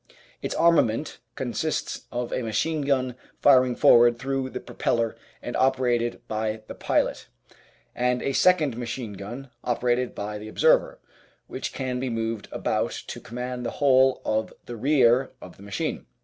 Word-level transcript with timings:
Its 0.41 0.55
armament 0.55 1.19
consists 1.35 2.07
of 2.11 2.33
a 2.33 2.41
machine 2.41 2.81
gun, 2.81 3.13
firing 3.39 3.75
forward 3.75 4.17
through 4.17 4.49
the 4.49 4.59
propeller 4.59 5.15
and 5.43 5.55
operated 5.55 6.27
by 6.27 6.63
the 6.65 6.73
pilot, 6.73 7.27
and 7.93 8.23
a 8.23 8.33
second 8.33 8.75
machine 8.75 9.13
gun 9.13 9.51
operated 9.63 10.15
by 10.15 10.39
the 10.39 10.47
observer, 10.47 10.99
which 11.45 11.71
can 11.71 11.99
be 11.99 12.09
moved 12.09 12.47
about 12.51 12.89
to 12.89 13.19
command 13.21 13.63
the 13.63 13.69
whole 13.77 14.23
of 14.25 14.51
the 14.65 14.75
rear 14.75 15.33
of 15.39 15.57
the 15.57 15.61
machine. 15.63 16.07